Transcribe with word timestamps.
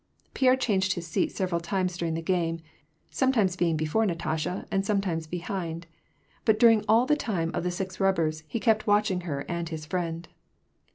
Pierre 0.33 0.55
changed 0.55 0.93
his 0.93 1.05
seat 1.05 1.31
several 1.31 1.61
times 1.61 1.95
during 1.95 2.15
the 2.15 2.23
game, 2.23 2.61
some 3.11 3.31
times 3.31 3.55
being 3.55 3.77
before 3.77 4.03
Natasha, 4.03 4.65
and 4.71 4.83
sometimes 4.83 5.27
behind; 5.27 5.85
but, 6.43 6.57
dur 6.59 6.69
ing 6.69 6.83
all 6.89 7.05
the 7.05 7.15
time 7.15 7.51
of 7.53 7.63
the 7.63 7.69
six 7.69 7.99
rubbers, 7.99 8.43
he 8.47 8.59
kept 8.59 8.87
watching 8.87 9.21
her 9.21 9.41
and 9.47 9.69
his 9.69 9.85
friend. 9.85 10.27